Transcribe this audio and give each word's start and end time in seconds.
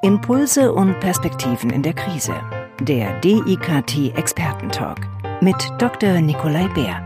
Impulse 0.00 0.72
und 0.72 1.00
Perspektiven 1.00 1.70
in 1.70 1.82
der 1.82 1.92
Krise. 1.92 2.32
Der 2.80 3.18
DIKT 3.18 4.16
Expertentalk 4.16 5.00
mit 5.40 5.56
Dr. 5.78 6.20
Nikolai 6.20 6.68
Bär. 6.68 7.02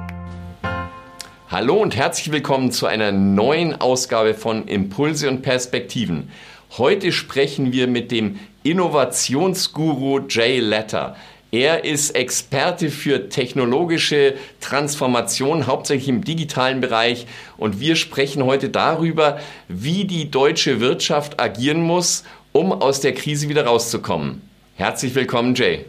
Hallo 1.48 1.76
und 1.76 1.96
herzlich 1.96 2.30
willkommen 2.30 2.70
zu 2.70 2.84
einer 2.84 3.10
neuen 3.10 3.80
Ausgabe 3.80 4.34
von 4.34 4.68
Impulse 4.68 5.30
und 5.30 5.40
Perspektiven. 5.40 6.28
Heute 6.76 7.12
sprechen 7.12 7.72
wir 7.72 7.86
mit 7.86 8.10
dem 8.10 8.38
Innovationsguru 8.62 10.26
Jay 10.28 10.60
Letter. 10.60 11.16
Er 11.50 11.84
ist 11.84 12.10
Experte 12.10 12.90
für 12.90 13.30
technologische 13.30 14.34
Transformation, 14.60 15.66
hauptsächlich 15.66 16.08
im 16.08 16.24
digitalen 16.24 16.82
Bereich. 16.82 17.26
Und 17.56 17.80
wir 17.80 17.96
sprechen 17.96 18.44
heute 18.44 18.68
darüber, 18.68 19.38
wie 19.68 20.04
die 20.04 20.30
deutsche 20.30 20.80
Wirtschaft 20.80 21.40
agieren 21.40 21.82
muss, 21.82 22.24
um 22.52 22.72
aus 22.72 23.00
der 23.00 23.14
Krise 23.14 23.48
wieder 23.48 23.66
rauszukommen. 23.66 24.48
Herzlich 24.76 25.14
willkommen, 25.14 25.54
Jay. 25.54 25.86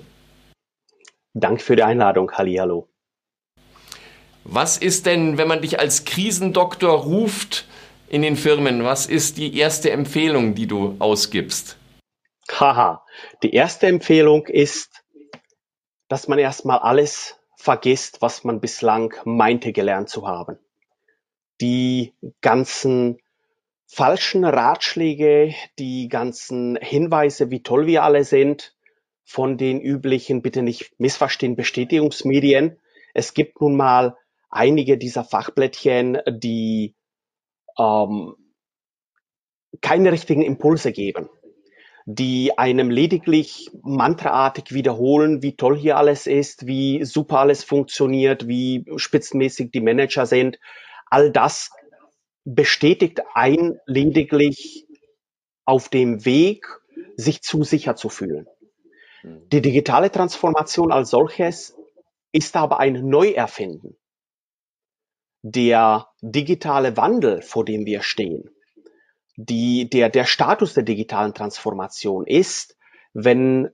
Danke 1.33 1.63
für 1.63 1.75
die 1.75 1.83
Einladung. 1.83 2.31
Hallo. 2.31 2.87
Was 4.43 4.77
ist 4.77 5.05
denn, 5.05 5.37
wenn 5.37 5.47
man 5.47 5.61
dich 5.61 5.79
als 5.79 6.05
Krisendoktor 6.05 7.03
ruft 7.03 7.65
in 8.07 8.21
den 8.21 8.35
Firmen, 8.35 8.83
was 8.83 9.05
ist 9.05 9.37
die 9.37 9.57
erste 9.57 9.91
Empfehlung, 9.91 10.53
die 10.53 10.67
du 10.67 10.95
ausgibst? 10.99 11.77
Haha, 12.51 13.05
die 13.41 13.53
erste 13.53 13.87
Empfehlung 13.87 14.45
ist, 14.47 15.03
dass 16.09 16.27
man 16.27 16.39
erstmal 16.39 16.79
alles 16.79 17.37
vergisst, 17.55 18.21
was 18.21 18.43
man 18.43 18.59
bislang 18.59 19.13
meinte 19.23 19.71
gelernt 19.71 20.09
zu 20.09 20.27
haben. 20.27 20.59
Die 21.61 22.13
ganzen 22.41 23.17
falschen 23.93 24.43
Ratschläge, 24.43 25.53
die 25.77 26.07
ganzen 26.07 26.77
Hinweise, 26.81 27.51
wie 27.51 27.61
toll 27.61 27.85
wir 27.85 28.03
alle 28.03 28.23
sind, 28.23 28.75
von 29.23 29.57
den 29.57 29.79
üblichen, 29.79 30.41
bitte 30.41 30.63
nicht 30.63 30.99
missverstehen, 30.99 31.55
Bestätigungsmedien. 31.55 32.79
Es 33.13 33.35
gibt 33.35 33.61
nun 33.61 33.75
mal 33.75 34.17
einige 34.49 34.97
dieser 34.97 35.23
Fachblättchen, 35.23 36.17
die 36.27 36.95
ähm, 37.77 38.35
keine 39.81 40.11
richtigen 40.11 40.41
Impulse 40.41 40.91
geben, 40.91 41.29
die 42.05 42.57
einem 42.57 42.89
lediglich 42.89 43.69
mantraartig 43.83 44.73
wiederholen, 44.73 45.43
wie 45.43 45.55
toll 45.55 45.77
hier 45.77 45.97
alles 45.97 46.25
ist, 46.25 46.65
wie 46.65 47.03
super 47.03 47.39
alles 47.39 47.63
funktioniert, 47.63 48.47
wie 48.47 48.85
spitzenmäßig 48.97 49.71
die 49.71 49.81
Manager 49.81 50.25
sind. 50.25 50.59
All 51.09 51.31
das 51.31 51.69
bestätigt 52.45 53.21
ein 53.33 53.79
lediglich 53.85 54.87
auf 55.65 55.89
dem 55.89 56.25
Weg, 56.25 56.65
sich 57.15 57.41
zu 57.41 57.63
sicher 57.63 57.95
zu 57.95 58.09
fühlen. 58.09 58.47
Hm. 59.21 59.47
Die 59.49 59.61
digitale 59.61 60.11
Transformation 60.11 60.91
als 60.91 61.09
solches 61.09 61.75
ist 62.31 62.55
aber 62.55 62.79
ein 62.79 63.07
Neuerfinden. 63.07 63.97
Der 65.41 66.07
digitale 66.21 66.97
Wandel, 66.97 67.41
vor 67.41 67.65
dem 67.65 67.85
wir 67.85 68.01
stehen, 68.01 68.49
die, 69.35 69.89
der, 69.89 70.09
der 70.09 70.25
Status 70.25 70.73
der 70.73 70.83
digitalen 70.83 71.33
Transformation 71.33 72.25
ist, 72.25 72.77
wenn 73.13 73.69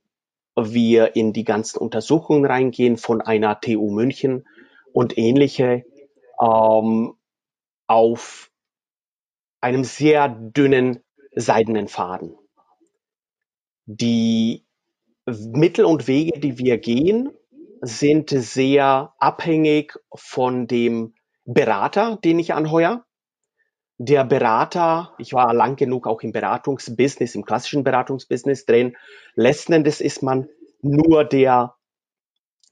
wir 0.55 1.15
in 1.15 1.31
die 1.31 1.43
ganzen 1.43 1.79
Untersuchungen 1.79 2.45
reingehen 2.45 2.97
von 2.97 3.21
einer 3.21 3.59
TU 3.59 3.91
München 3.91 4.47
und 4.93 5.17
ähnliche, 5.17 5.85
ähm, 6.41 7.15
auf 7.87 8.48
einem 9.61 9.83
sehr 9.83 10.29
dünnen 10.29 11.03
seidenen 11.35 11.87
Faden. 11.87 12.35
Die 13.85 14.65
Mittel 15.25 15.85
und 15.85 16.07
Wege, 16.07 16.39
die 16.39 16.57
wir 16.57 16.77
gehen, 16.77 17.31
sind 17.81 18.29
sehr 18.29 19.13
abhängig 19.19 19.95
von 20.13 20.67
dem 20.67 21.13
Berater, 21.45 22.17
den 22.23 22.39
ich 22.39 22.53
anheuer. 22.53 23.05
Der 23.97 24.23
Berater, 24.23 25.13
ich 25.17 25.33
war 25.33 25.53
lang 25.53 25.75
genug 25.75 26.07
auch 26.07 26.21
im 26.21 26.31
Beratungsbusiness, 26.31 27.35
im 27.35 27.45
klassischen 27.45 27.83
Beratungsbusiness 27.83 28.65
drin. 28.65 28.95
Letzten 29.35 29.73
Endes 29.73 30.01
ist 30.01 30.23
man 30.23 30.47
nur 30.81 31.25
der 31.25 31.75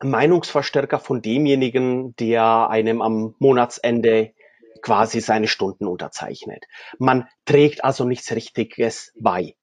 Meinungsverstärker 0.02 1.00
von 1.00 1.22
demjenigen, 1.22 2.16
der 2.18 2.70
einem 2.70 3.02
am 3.02 3.36
Monatsende 3.40 4.34
quasi 4.82 5.20
seine 5.22 5.48
Stunden 5.48 5.88
unterzeichnet. 5.88 6.66
Man 7.00 7.28
trägt 7.46 7.84
also 7.84 8.06
nichts 8.06 8.32
Richtiges 8.32 9.14
bei. 9.20 9.56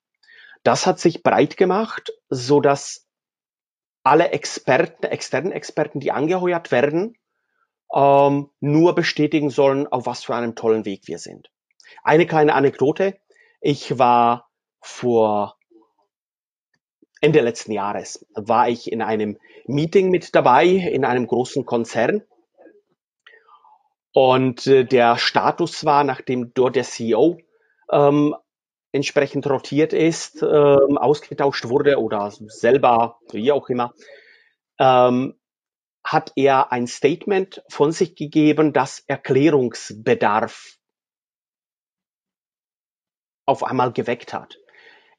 Das 0.63 0.87
hat 0.87 0.99
sich 0.99 1.23
breit 1.23 1.57
gemacht, 1.57 2.13
so 2.29 2.61
dass 2.61 3.07
alle 4.03 4.31
Experten, 4.31 5.05
externen 5.07 5.53
Experten, 5.53 6.01
die 6.01 6.13
angeheuert 6.13 6.71
werden, 6.71 7.17
ähm, 7.95 8.51
nur 8.61 8.95
bestätigen 8.95 9.51
sollen, 9.51 9.87
auf 9.87 10.07
was 10.07 10.25
für 10.25 10.35
einem 10.35 10.55
tollen 10.55 10.85
Weg 10.85 11.03
wir 11.07 11.19
sind. 11.19 11.51
Eine 12.03 12.27
kleine 12.27 12.55
Anekdote. 12.55 13.19
Ich 13.61 13.99
war 13.99 14.51
vor 14.81 15.57
Ende 17.21 17.41
letzten 17.41 17.73
Jahres 17.73 18.27
war 18.35 18.69
ich 18.69 18.93
in 18.93 19.01
einem 19.01 19.39
Meeting 19.67 20.11
mit 20.11 20.35
dabei 20.35 20.67
in 20.67 21.07
einem 21.07 21.27
großen 21.27 21.65
Konzern 21.65 22.23
und 24.15 24.69
äh, 24.69 24.85
der 24.85 25.19
Status 25.19 25.85
war, 25.85 26.05
nachdem 26.05 26.55
dort 26.55 26.77
der 26.77 26.85
CEO 26.85 27.39
ähm, 27.91 28.35
entsprechend 28.93 29.45
rotiert 29.49 29.93
ist, 29.93 30.41
ähm, 30.41 30.97
ausgetauscht 30.97 31.69
wurde 31.69 32.01
oder 32.01 32.31
selber, 32.31 33.19
wie 33.33 33.51
auch 33.51 33.69
immer, 33.69 33.93
ähm, 34.79 35.35
hat 36.05 36.33
er 36.37 36.71
ein 36.71 36.87
Statement 36.87 37.65
von 37.69 37.91
sich 37.91 38.15
gegeben, 38.15 38.73
das 38.73 39.01
Erklärungsbedarf 39.01 40.79
auf 43.47 43.65
einmal 43.65 43.93
geweckt 43.93 44.33
hat. 44.33 44.61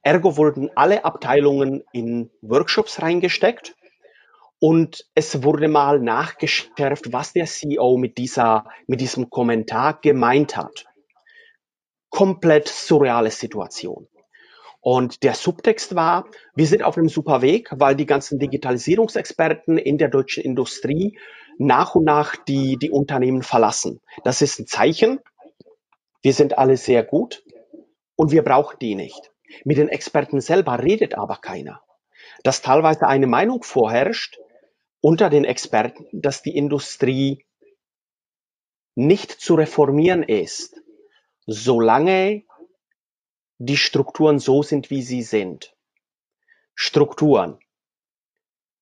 Ergo 0.03 0.37
wurden 0.37 0.69
alle 0.75 1.03
Abteilungen 1.03 1.83
in 1.91 2.31
Workshops 2.41 3.01
reingesteckt 3.01 3.75
und 4.59 5.05
es 5.15 5.43
wurde 5.43 5.67
mal 5.67 5.99
nachgeschärft, 5.99 7.11
was 7.11 7.33
der 7.33 7.45
CEO 7.45 7.97
mit 7.97 8.17
dieser, 8.17 8.65
mit 8.87 9.01
diesem 9.01 9.29
Kommentar 9.29 9.99
gemeint 10.01 10.55
hat. 10.55 10.85
Komplett 12.09 12.67
surreale 12.67 13.31
Situation. 13.31 14.07
Und 14.79 15.23
der 15.23 15.33
Subtext 15.33 15.95
war, 15.95 16.27
wir 16.53 16.67
sind 16.67 16.83
auf 16.83 16.97
einem 16.97 17.09
super 17.09 17.41
Weg, 17.41 17.69
weil 17.71 17.95
die 17.95 18.05
ganzen 18.05 18.37
Digitalisierungsexperten 18.37 19.77
in 19.77 19.97
der 19.97 20.09
deutschen 20.09 20.43
Industrie 20.43 21.17
nach 21.57 21.95
und 21.95 22.05
nach 22.05 22.35
die, 22.35 22.77
die 22.77 22.91
Unternehmen 22.91 23.41
verlassen. 23.41 23.99
Das 24.23 24.41
ist 24.41 24.59
ein 24.59 24.67
Zeichen. 24.67 25.19
Wir 26.21 26.33
sind 26.33 26.57
alle 26.57 26.77
sehr 26.77 27.03
gut 27.03 27.43
und 28.15 28.31
wir 28.31 28.43
brauchen 28.43 28.77
die 28.79 28.95
nicht. 28.95 29.31
Mit 29.63 29.77
den 29.77 29.89
Experten 29.89 30.39
selber 30.39 30.81
redet 30.83 31.15
aber 31.17 31.37
keiner. 31.37 31.81
Dass 32.43 32.61
teilweise 32.61 33.07
eine 33.07 33.27
Meinung 33.27 33.63
vorherrscht, 33.63 34.37
unter 35.05 35.29
den 35.29 35.45
Experten, 35.45 36.07
dass 36.13 36.41
die 36.41 36.57
Industrie 36.57 37.45
nicht 38.95 39.29
zu 39.29 39.53
reformieren 39.53 40.23
ist, 40.23 40.81
solange 41.45 42.41
die 43.59 43.77
Strukturen 43.77 44.39
so 44.39 44.63
sind, 44.63 44.89
wie 44.89 45.03
sie 45.03 45.21
sind. 45.21 45.75
Strukturen. 46.73 47.59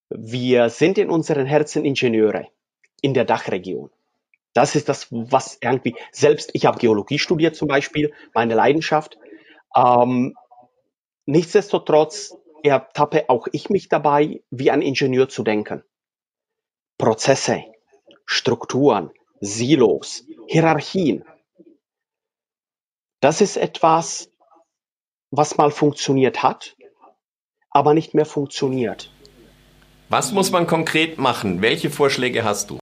Wir 0.09 0.69
sind 0.69 0.97
in 0.97 1.09
unseren 1.09 1.45
Herzen 1.45 1.83
Ingenieure 1.83 2.47
in 3.01 3.13
der 3.13 3.25
Dachregion. 3.25 3.89
Das 4.53 4.77
ist 4.77 4.87
das, 4.87 5.07
was 5.11 5.57
irgendwie, 5.59 5.97
selbst 6.13 6.51
ich 6.53 6.65
habe 6.65 6.79
Geologie 6.79 7.19
studiert 7.19 7.57
zum 7.57 7.67
Beispiel, 7.67 8.13
meine 8.33 8.55
Leidenschaft. 8.55 9.17
Ähm, 9.75 10.37
nichtsdestotrotz 11.25 12.33
ertappe 12.63 13.29
auch 13.29 13.49
ich 13.51 13.69
mich 13.69 13.89
dabei, 13.89 14.41
wie 14.51 14.71
ein 14.71 14.81
Ingenieur 14.81 15.27
zu 15.27 15.43
denken. 15.43 15.83
Prozesse, 16.97 17.63
Strukturen, 18.25 19.11
Silos, 19.39 20.23
Hierarchien. 20.47 21.25
Das 23.19 23.41
ist 23.41 23.57
etwas, 23.57 24.29
was 25.31 25.57
mal 25.57 25.71
funktioniert 25.71 26.43
hat, 26.43 26.75
aber 27.69 27.93
nicht 27.93 28.13
mehr 28.13 28.25
funktioniert. 28.25 29.11
Was 30.09 30.31
muss 30.31 30.51
man 30.51 30.67
konkret 30.67 31.17
machen? 31.17 31.61
Welche 31.61 31.89
Vorschläge 31.89 32.43
hast 32.43 32.69
du? 32.69 32.79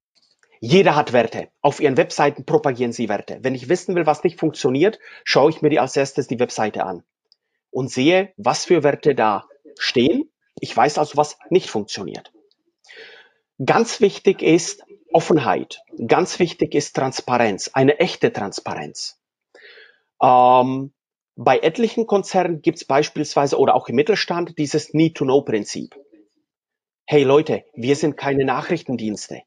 Jeder 0.60 0.94
hat 0.94 1.12
Werte. 1.12 1.48
Auf 1.60 1.80
ihren 1.80 1.96
Webseiten 1.96 2.44
propagieren 2.44 2.92
sie 2.92 3.08
Werte. 3.08 3.38
Wenn 3.42 3.54
ich 3.54 3.68
wissen 3.68 3.96
will, 3.96 4.06
was 4.06 4.22
nicht 4.22 4.38
funktioniert, 4.38 5.00
schaue 5.24 5.50
ich 5.50 5.62
mir 5.62 5.70
die 5.70 5.80
als 5.80 5.96
erstes 5.96 6.28
die 6.28 6.38
Webseite 6.38 6.84
an 6.84 7.02
und 7.70 7.90
sehe, 7.90 8.32
was 8.36 8.64
für 8.64 8.84
Werte 8.84 9.14
da 9.14 9.48
stehen. 9.78 10.30
Ich 10.60 10.76
weiß 10.76 10.98
also, 10.98 11.16
was 11.16 11.38
nicht 11.50 11.70
funktioniert. 11.70 12.32
Ganz 13.64 14.00
wichtig 14.00 14.42
ist 14.42 14.82
Offenheit. 15.12 15.80
Ganz 16.06 16.38
wichtig 16.38 16.74
ist 16.74 16.96
Transparenz, 16.96 17.70
eine 17.74 17.98
echte 18.00 18.32
Transparenz. 18.32 19.20
Ähm, 20.22 20.92
Bei 21.36 21.58
etlichen 21.58 22.06
Konzernen 22.06 22.60
gibt 22.62 22.78
es 22.78 22.84
beispielsweise 22.84 23.58
oder 23.58 23.74
auch 23.74 23.88
im 23.88 23.96
Mittelstand 23.96 24.58
dieses 24.58 24.92
Need-to-Know-Prinzip. 24.94 25.96
Hey 27.06 27.24
Leute, 27.24 27.64
wir 27.74 27.96
sind 27.96 28.16
keine 28.16 28.44
Nachrichtendienste. 28.44 29.42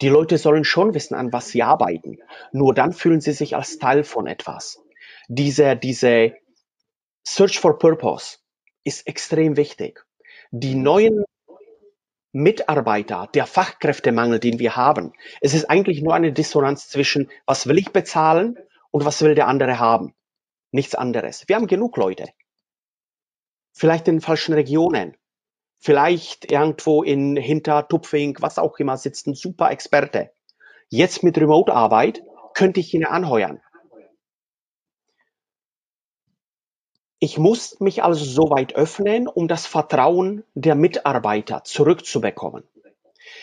Die 0.00 0.08
Leute 0.08 0.38
sollen 0.38 0.64
schon 0.64 0.94
wissen, 0.94 1.14
an 1.14 1.32
was 1.32 1.48
sie 1.48 1.62
arbeiten. 1.62 2.18
Nur 2.52 2.74
dann 2.74 2.92
fühlen 2.92 3.20
sie 3.20 3.32
sich 3.32 3.56
als 3.56 3.78
Teil 3.78 4.04
von 4.04 4.26
etwas. 4.26 4.80
Diese, 5.28 5.76
diese 5.76 6.34
Search 7.24 7.58
for 7.58 7.78
Purpose 7.78 8.38
ist 8.84 9.06
extrem 9.06 9.56
wichtig. 9.56 10.04
Die 10.50 10.74
neuen 10.74 11.24
Mitarbeiter, 12.34 13.28
der 13.32 13.46
Fachkräftemangel, 13.46 14.40
den 14.40 14.58
wir 14.58 14.74
haben, 14.74 15.12
es 15.40 15.54
ist 15.54 15.70
eigentlich 15.70 16.02
nur 16.02 16.14
eine 16.14 16.32
Dissonanz 16.32 16.88
zwischen, 16.88 17.30
was 17.46 17.68
will 17.68 17.78
ich 17.78 17.92
bezahlen 17.92 18.58
und 18.90 19.04
was 19.04 19.22
will 19.22 19.36
der 19.36 19.46
andere 19.46 19.78
haben. 19.78 20.14
Nichts 20.72 20.96
anderes. 20.96 21.44
Wir 21.46 21.54
haben 21.54 21.68
genug 21.68 21.96
Leute. 21.96 22.26
Vielleicht 23.72 24.08
in 24.08 24.20
falschen 24.20 24.52
Regionen. 24.52 25.16
Vielleicht 25.78 26.50
irgendwo 26.50 27.04
in 27.04 27.36
Hintertupfing, 27.36 28.36
was 28.40 28.58
auch 28.58 28.78
immer, 28.78 28.96
sitzt 28.96 29.28
ein 29.28 29.34
super 29.34 29.70
Experte. 29.70 30.32
Jetzt 30.88 31.22
mit 31.22 31.38
Remote-Arbeit 31.38 32.22
könnte 32.54 32.80
ich 32.80 32.92
ihn 32.94 33.04
anheuern. 33.04 33.60
Ich 37.24 37.38
muss 37.38 37.80
mich 37.80 38.02
also 38.02 38.22
so 38.22 38.50
weit 38.50 38.74
öffnen, 38.74 39.28
um 39.28 39.48
das 39.48 39.64
Vertrauen 39.64 40.44
der 40.52 40.74
Mitarbeiter 40.74 41.64
zurückzubekommen. 41.64 42.64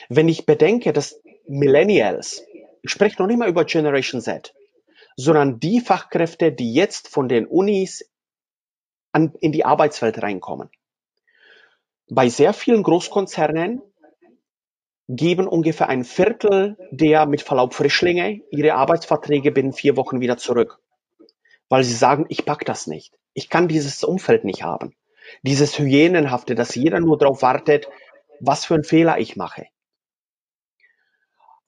Wenn 0.08 0.30
ich 0.30 0.46
bedenke, 0.46 0.94
dass 0.94 1.20
Millennials, 1.48 2.46
ich 2.84 2.92
spreche 2.92 3.20
noch 3.20 3.26
nicht 3.26 3.40
mal 3.40 3.50
über 3.50 3.66
Generation 3.66 4.22
Z, 4.22 4.54
sondern 5.16 5.60
die 5.60 5.80
Fachkräfte, 5.80 6.52
die 6.52 6.76
jetzt 6.76 7.08
von 7.08 7.28
den 7.28 7.48
Unis 7.48 8.08
an, 9.14 9.34
in 9.40 9.52
die 9.52 9.66
Arbeitswelt 9.66 10.22
reinkommen. 10.22 10.70
Bei 12.08 12.30
sehr 12.30 12.54
vielen 12.54 12.84
Großkonzernen 12.84 13.82
geben 15.08 15.48
ungefähr 15.48 15.90
ein 15.90 16.04
Viertel 16.04 16.78
der 16.92 17.26
mit 17.26 17.42
Verlaub 17.42 17.74
Frischlinge 17.74 18.44
ihre 18.52 18.76
Arbeitsverträge 18.76 19.52
binnen 19.52 19.74
vier 19.74 19.98
Wochen 19.98 20.20
wieder 20.22 20.38
zurück, 20.38 20.80
weil 21.72 21.86
sie 21.86 21.94
sagen, 21.94 22.26
ich 22.28 22.44
pack 22.44 22.66
das 22.66 22.86
nicht. 22.86 23.18
Ich 23.34 23.50
kann 23.50 23.70
dieses 23.70 24.04
Umfeld 24.04 24.44
nicht 24.44 24.62
haben. 24.62 24.94
Dieses 25.42 25.80
Hyänenhafte, 25.80 26.54
dass 26.54 26.76
jeder 26.76 27.00
nur 27.00 27.18
darauf 27.18 27.42
wartet, 27.42 27.88
was 28.42 28.66
für 28.66 28.74
einen 28.74 28.84
Fehler 28.84 29.20
ich 29.20 29.38
mache. 29.38 29.68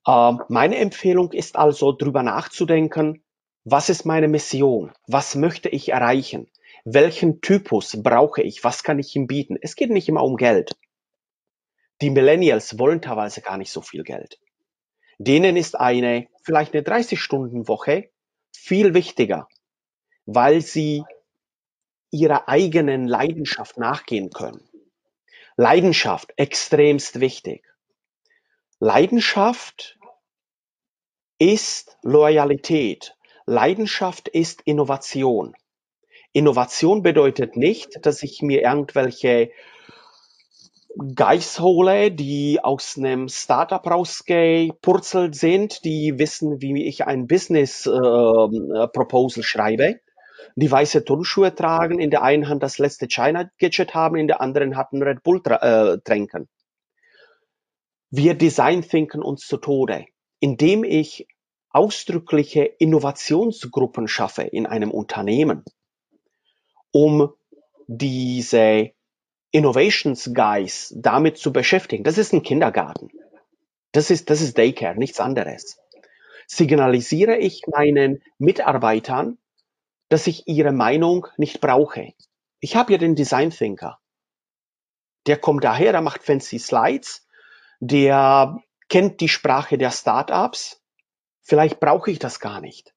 Äh, 0.06 0.34
meine 0.50 0.76
Empfehlung 0.76 1.32
ist 1.32 1.56
also, 1.56 1.94
drüber 1.94 2.22
nachzudenken, 2.22 3.24
was 3.64 3.88
ist 3.88 4.04
meine 4.04 4.28
Mission? 4.28 4.92
Was 5.08 5.36
möchte 5.36 5.70
ich 5.70 5.88
erreichen? 5.88 6.52
Welchen 6.84 7.40
Typus 7.40 8.04
brauche 8.04 8.42
ich? 8.42 8.62
Was 8.66 8.84
kann 8.84 9.00
ich 9.00 9.16
ihm 9.16 9.26
bieten? 9.26 9.56
Es 9.62 9.78
geht 9.78 9.90
nicht 9.90 10.10
immer 10.10 10.24
um 10.24 10.36
Geld. 10.36 10.76
Die 12.02 12.10
Millennials 12.10 12.78
wollen 12.78 13.02
teilweise 13.02 13.40
gar 13.40 13.58
nicht 13.58 13.72
so 13.72 13.80
viel 13.80 14.04
Geld. 14.04 14.38
Denen 15.18 15.56
ist 15.56 15.80
eine, 15.80 16.28
vielleicht 16.44 16.74
eine 16.74 16.84
30-Stunden-Woche 16.84 18.10
viel 18.52 18.94
wichtiger, 18.94 19.48
weil 20.26 20.62
sie 20.62 21.04
ihrer 22.12 22.48
eigenen 22.48 23.08
Leidenschaft 23.08 23.78
nachgehen 23.78 24.30
können. 24.30 24.68
Leidenschaft, 25.56 26.34
extremst 26.38 27.20
wichtig. 27.20 27.64
Leidenschaft 28.80 29.98
ist 31.40 31.98
Loyalität. 32.02 33.16
Leidenschaft 33.46 34.28
ist 34.28 34.62
Innovation. 34.62 35.56
Innovation 36.32 37.04
bedeutet 37.04 37.56
nicht, 37.58 38.06
dass 38.06 38.24
ich 38.24 38.42
mir 38.42 38.62
irgendwelche 38.62 39.52
Guys 40.96 41.60
hole, 41.60 42.12
die 42.12 42.60
aus 42.64 42.98
einem 42.98 43.28
Startup 43.28 43.86
rausgepurzelt 43.86 45.36
sind, 45.36 45.84
die 45.86 46.20
wissen, 46.20 46.62
wie 46.62 46.86
ich 46.86 47.06
ein 47.06 47.28
Business 47.28 47.88
äh, 47.88 47.90
Proposal 47.90 49.44
schreibe, 49.44 50.00
die 50.56 50.72
weiße 50.72 51.06
Turnschuhe 51.06 51.54
tragen, 51.56 52.00
in 52.00 52.12
der 52.12 52.24
einen 52.24 52.48
Hand 52.48 52.64
das 52.64 52.78
letzte 52.78 53.08
China-Gadget 53.08 53.94
haben, 53.94 54.16
in 54.16 54.28
der 54.28 54.42
anderen 54.42 54.76
Hand 54.76 54.94
ein 54.94 55.04
Red 55.04 55.24
Bull 55.24 55.42
äh. 55.46 55.98
Wir 58.12 58.36
Design 58.36 58.84
thinken 58.84 59.24
uns 59.24 59.48
zu 59.48 59.58
Tode, 59.58 60.06
indem 60.40 60.84
ich 60.84 61.28
ausdrückliche 61.70 62.64
Innovationsgruppen 62.64 64.08
schaffe 64.08 64.44
in 64.44 64.68
einem 64.68 64.92
Unternehmen, 64.92 65.64
um 66.92 67.34
diese 67.88 68.92
Innovations 69.52 70.32
Guys 70.34 70.94
damit 70.96 71.38
zu 71.38 71.52
beschäftigen. 71.52 72.04
Das 72.04 72.18
ist 72.18 72.34
ein 72.34 72.44
Kindergarten. 72.44 73.10
Das 73.92 74.12
ist, 74.12 74.30
das 74.30 74.42
ist 74.42 74.58
Daycare, 74.58 74.98
nichts 74.98 75.20
anderes. 75.20 75.80
Signalisiere 76.48 77.38
ich 77.38 77.64
meinen 77.68 78.22
Mitarbeitern, 78.38 79.38
dass 80.14 80.28
ich 80.28 80.48
ihre 80.48 80.72
Meinung 80.72 81.26
nicht 81.38 81.60
brauche. 81.60 82.14
Ich 82.60 82.76
habe 82.76 82.92
ja 82.92 83.00
den 83.00 83.16
Design 83.16 83.50
Thinker. 83.50 83.98
Der 85.26 85.38
kommt 85.38 85.64
daher, 85.64 85.92
der 85.92 86.02
macht 86.02 86.22
fancy 86.22 86.60
Slides, 86.60 87.26
der 87.80 88.60
kennt 88.90 89.22
die 89.22 89.28
Sprache 89.28 89.80
der 89.80 89.90
Startups. 89.90 90.84
Vielleicht 91.42 91.80
brauche 91.80 92.12
ich 92.12 92.20
das 92.20 92.40
gar 92.40 92.62
nicht. 92.62 92.94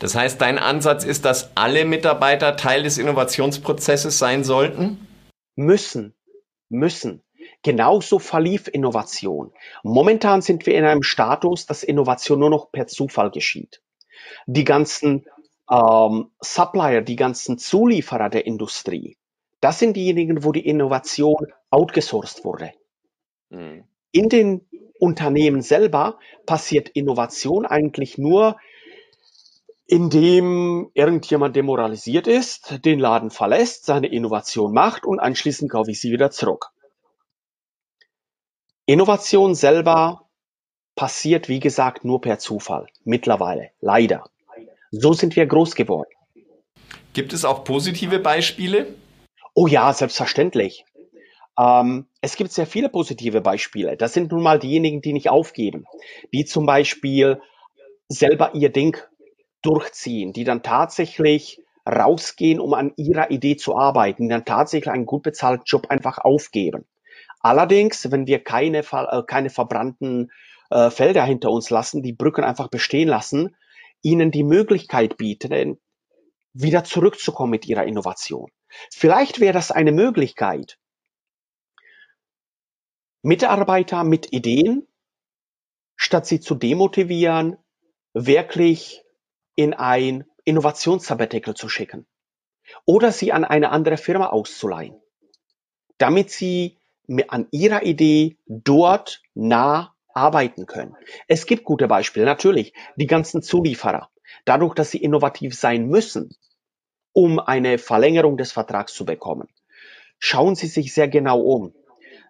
Das 0.00 0.16
heißt, 0.16 0.40
dein 0.40 0.58
Ansatz 0.58 1.04
ist, 1.04 1.24
dass 1.24 1.56
alle 1.56 1.84
Mitarbeiter 1.84 2.56
Teil 2.56 2.82
des 2.82 2.98
Innovationsprozesses 2.98 4.18
sein 4.18 4.42
sollten? 4.42 5.06
Müssen, 5.54 6.16
müssen. 6.68 7.22
Genauso 7.62 8.18
verlief 8.18 8.66
Innovation. 8.66 9.52
Momentan 9.84 10.42
sind 10.42 10.66
wir 10.66 10.74
in 10.74 10.84
einem 10.84 11.04
Status, 11.04 11.64
dass 11.66 11.84
Innovation 11.84 12.40
nur 12.40 12.50
noch 12.50 12.72
per 12.72 12.88
Zufall 12.88 13.30
geschieht. 13.30 13.82
Die 14.46 14.64
ganzen 14.64 15.26
ähm, 15.70 16.30
Supplier, 16.40 17.02
die 17.02 17.16
ganzen 17.16 17.58
Zulieferer 17.58 18.28
der 18.30 18.46
Industrie, 18.46 19.16
das 19.60 19.78
sind 19.78 19.96
diejenigen, 19.96 20.44
wo 20.44 20.52
die 20.52 20.66
Innovation 20.66 21.46
outgesourced 21.70 22.44
wurde. 22.44 22.72
Mhm. 23.48 23.84
In 24.12 24.28
den 24.28 24.66
Unternehmen 24.98 25.62
selber 25.62 26.18
passiert 26.46 26.90
Innovation 26.90 27.66
eigentlich 27.66 28.18
nur, 28.18 28.58
indem 29.86 30.90
irgendjemand 30.94 31.56
demoralisiert 31.56 32.26
ist, 32.26 32.84
den 32.84 32.98
Laden 32.98 33.30
verlässt, 33.30 33.86
seine 33.86 34.08
Innovation 34.08 34.72
macht 34.72 35.04
und 35.04 35.18
anschließend 35.18 35.70
kaufe 35.70 35.90
ich 35.90 36.00
sie 36.00 36.12
wieder 36.12 36.30
zurück. 36.30 36.70
Innovation 38.86 39.54
selber 39.54 40.28
passiert, 40.94 41.48
wie 41.48 41.60
gesagt, 41.60 42.04
nur 42.04 42.20
per 42.20 42.38
Zufall. 42.38 42.86
Mittlerweile. 43.04 43.70
Leider. 43.80 44.24
So 44.96 45.12
sind 45.12 45.34
wir 45.34 45.46
groß 45.46 45.74
geworden. 45.74 46.10
Gibt 47.14 47.32
es 47.32 47.44
auch 47.44 47.64
positive 47.64 48.20
Beispiele? 48.20 48.94
Oh 49.52 49.66
ja, 49.66 49.92
selbstverständlich. 49.92 50.84
Ähm, 51.58 52.06
es 52.20 52.36
gibt 52.36 52.52
sehr 52.52 52.66
viele 52.66 52.88
positive 52.88 53.40
Beispiele. 53.40 53.96
Das 53.96 54.12
sind 54.12 54.30
nun 54.30 54.42
mal 54.42 54.58
diejenigen, 54.58 55.00
die 55.00 55.12
nicht 55.12 55.30
aufgeben, 55.30 55.84
die 56.32 56.44
zum 56.44 56.66
Beispiel 56.66 57.40
selber 58.08 58.54
ihr 58.54 58.70
Ding 58.70 58.96
durchziehen, 59.62 60.32
die 60.32 60.44
dann 60.44 60.62
tatsächlich 60.62 61.60
rausgehen, 61.88 62.60
um 62.60 62.72
an 62.74 62.92
ihrer 62.96 63.30
Idee 63.30 63.56
zu 63.56 63.76
arbeiten, 63.76 64.24
die 64.24 64.28
dann 64.28 64.44
tatsächlich 64.44 64.92
einen 64.92 65.06
gut 65.06 65.24
bezahlten 65.24 65.64
Job 65.66 65.88
einfach 65.88 66.18
aufgeben. 66.18 66.84
Allerdings, 67.40 68.10
wenn 68.10 68.26
wir 68.26 68.42
keine, 68.42 68.78
äh, 68.78 69.22
keine 69.26 69.50
verbrannten 69.50 70.30
äh, 70.70 70.90
Felder 70.90 71.24
hinter 71.24 71.50
uns 71.50 71.70
lassen, 71.70 72.02
die 72.02 72.12
Brücken 72.12 72.44
einfach 72.44 72.68
bestehen 72.68 73.08
lassen, 73.08 73.56
ihnen 74.04 74.30
die 74.30 74.44
Möglichkeit 74.44 75.16
bieten, 75.16 75.80
wieder 76.52 76.84
zurückzukommen 76.84 77.50
mit 77.50 77.66
ihrer 77.66 77.84
Innovation. 77.84 78.50
Vielleicht 78.92 79.40
wäre 79.40 79.52
das 79.52 79.72
eine 79.72 79.92
Möglichkeit, 79.92 80.78
Mitarbeiter 83.22 84.04
mit 84.04 84.32
Ideen, 84.32 84.86
statt 85.96 86.26
sie 86.26 86.40
zu 86.40 86.54
demotivieren, 86.54 87.56
wirklich 88.12 89.02
in 89.56 89.72
ein 89.72 90.24
Innovationssabbatical 90.44 91.54
zu 91.54 91.68
schicken 91.68 92.06
oder 92.84 93.12
sie 93.12 93.32
an 93.32 93.44
eine 93.44 93.70
andere 93.70 93.96
Firma 93.96 94.28
auszuleihen, 94.28 95.00
damit 95.98 96.30
sie 96.30 96.78
an 97.28 97.48
ihrer 97.50 97.82
Idee 97.84 98.36
dort 98.46 99.22
nah 99.32 99.93
arbeiten 100.14 100.66
können. 100.66 100.96
Es 101.28 101.46
gibt 101.46 101.64
gute 101.64 101.88
Beispiele, 101.88 102.24
natürlich. 102.24 102.72
Die 102.96 103.06
ganzen 103.06 103.42
Zulieferer. 103.42 104.10
Dadurch, 104.44 104.74
dass 104.74 104.90
sie 104.90 104.98
innovativ 104.98 105.54
sein 105.54 105.86
müssen, 105.86 106.34
um 107.12 107.38
eine 107.38 107.78
Verlängerung 107.78 108.36
des 108.36 108.52
Vertrags 108.52 108.94
zu 108.94 109.04
bekommen, 109.04 109.48
schauen 110.18 110.54
Sie 110.54 110.66
sich 110.66 110.94
sehr 110.94 111.08
genau 111.08 111.40
um. 111.40 111.74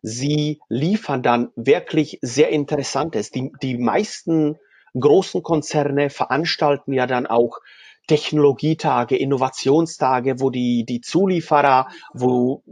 Sie 0.03 0.61
liefern 0.69 1.23
dann 1.23 1.50
wirklich 1.57 2.19
sehr 2.21 2.50
Interessantes. 2.50 3.31
Die, 3.31 3.53
die 3.62 3.79
meisten 3.79 4.59
großen 4.99 5.43
Konzerne 5.43 6.11
veranstalten 6.11 6.93
ja 6.93 7.07
dann 7.07 7.26
auch 7.26 7.61
Technologietage, 8.07 9.17
Innovationstage, 9.17 10.41
wo 10.41 10.50
die, 10.50 10.85
die 10.85 11.00
Zulieferer, 11.00 11.88
wo 12.12 12.62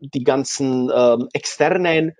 die 0.00 0.22
ganzen 0.22 0.90
ähm, 0.94 1.28
externen 1.32 2.14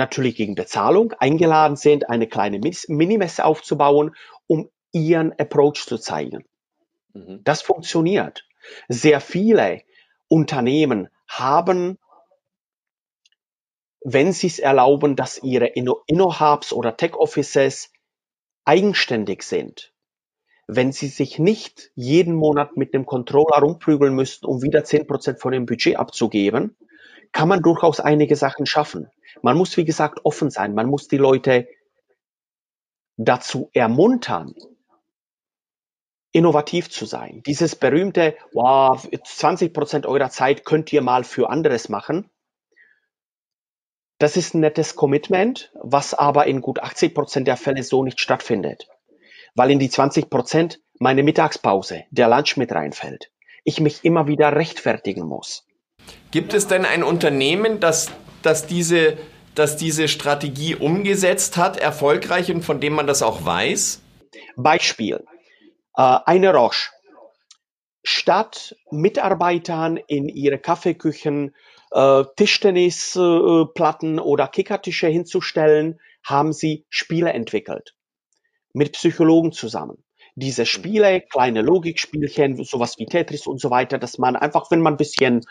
natürlich 0.00 0.34
gegen 0.34 0.56
Bezahlung 0.56 1.12
eingeladen 1.12 1.76
sind, 1.76 2.10
eine 2.10 2.26
kleine 2.26 2.58
Minimesse 2.88 3.44
aufzubauen, 3.44 4.16
um 4.48 4.68
ihren 4.90 5.32
Approach 5.38 5.86
zu 5.86 5.98
zeigen. 5.98 6.44
Mhm. 7.12 7.42
Das 7.44 7.62
funktioniert. 7.62 8.46
Sehr 8.88 9.20
viele 9.20 9.82
Unternehmen 10.28 11.08
haben, 11.28 11.98
wenn 14.02 14.32
sie 14.32 14.46
es 14.46 14.58
erlauben, 14.58 15.14
dass 15.14 15.42
ihre 15.42 15.66
Inno-Hubs 15.66 16.72
oder 16.72 16.96
Tech-Offices 16.96 17.92
eigenständig 18.64 19.42
sind, 19.42 19.92
wenn 20.66 20.92
sie 20.92 21.08
sich 21.08 21.38
nicht 21.38 21.90
jeden 21.94 22.34
Monat 22.34 22.76
mit 22.76 22.94
dem 22.94 23.04
Controller 23.04 23.58
rumprügeln 23.58 24.14
müssten, 24.14 24.46
um 24.46 24.62
wieder 24.62 24.84
zehn 24.84 25.06
Prozent 25.06 25.40
von 25.40 25.52
dem 25.52 25.66
Budget 25.66 25.96
abzugeben, 25.96 26.76
kann 27.32 27.48
man 27.48 27.62
durchaus 27.62 28.00
einige 28.00 28.36
Sachen 28.36 28.66
schaffen. 28.66 29.10
Man 29.42 29.56
muss, 29.56 29.76
wie 29.76 29.84
gesagt, 29.84 30.24
offen 30.24 30.50
sein. 30.50 30.74
Man 30.74 30.86
muss 30.86 31.08
die 31.08 31.16
Leute 31.16 31.68
dazu 33.16 33.70
ermuntern, 33.72 34.54
innovativ 36.32 36.90
zu 36.90 37.06
sein. 37.06 37.42
Dieses 37.46 37.76
berühmte, 37.76 38.36
wow, 38.52 39.08
20 39.24 39.72
Prozent 39.72 40.06
eurer 40.06 40.30
Zeit 40.30 40.64
könnt 40.64 40.92
ihr 40.92 41.02
mal 41.02 41.24
für 41.24 41.50
anderes 41.50 41.88
machen. 41.88 42.30
Das 44.18 44.36
ist 44.36 44.54
ein 44.54 44.60
nettes 44.60 44.96
Commitment, 44.96 45.72
was 45.74 46.14
aber 46.14 46.46
in 46.46 46.60
gut 46.60 46.80
80 46.80 47.14
Prozent 47.14 47.48
der 47.48 47.56
Fälle 47.56 47.82
so 47.82 48.04
nicht 48.04 48.20
stattfindet 48.20 48.88
weil 49.54 49.70
in 49.70 49.78
die 49.78 49.90
20 49.90 50.30
Prozent 50.30 50.80
meine 50.98 51.22
Mittagspause, 51.22 52.04
der 52.10 52.28
Lunch 52.28 52.56
mit 52.56 52.72
reinfällt. 52.72 53.30
Ich 53.64 53.80
mich 53.80 54.04
immer 54.04 54.26
wieder 54.26 54.54
rechtfertigen 54.54 55.26
muss. 55.26 55.66
Gibt 56.30 56.54
es 56.54 56.66
denn 56.66 56.84
ein 56.84 57.02
Unternehmen, 57.02 57.80
das, 57.80 58.10
das, 58.42 58.66
diese, 58.66 59.16
das 59.54 59.76
diese 59.76 60.08
Strategie 60.08 60.74
umgesetzt 60.74 61.56
hat, 61.56 61.76
erfolgreich 61.76 62.50
und 62.50 62.62
von 62.62 62.80
dem 62.80 62.94
man 62.94 63.06
das 63.06 63.22
auch 63.22 63.44
weiß? 63.44 64.02
Beispiel. 64.56 65.24
Äh, 65.96 66.18
eine 66.26 66.54
Roche. 66.54 66.90
Statt 68.02 68.76
Mitarbeitern 68.90 69.98
in 69.98 70.28
ihre 70.28 70.58
Kaffeeküchen 70.58 71.54
äh, 71.90 72.24
Tischtennisplatten 72.36 74.18
äh, 74.18 74.20
oder 74.20 74.48
Kickertische 74.48 75.08
hinzustellen, 75.08 76.00
haben 76.22 76.52
sie 76.52 76.86
Spiele 76.88 77.32
entwickelt 77.32 77.94
mit 78.72 78.92
Psychologen 78.92 79.52
zusammen. 79.52 80.04
Diese. 80.36 80.64
Spiele, 80.64 81.20
kleine 81.20 81.60
Logikspielchen, 81.60 82.62
sowas 82.64 82.98
wie 82.98 83.06
Tetris 83.06 83.46
und 83.46 83.60
so 83.60 83.70
weiter, 83.70 83.98
dass 83.98 84.16
man 84.18 84.36
einfach, 84.36 84.70
wenn 84.70 84.80
man 84.80 84.94
ein 84.94 84.98
bisschen 84.98 85.44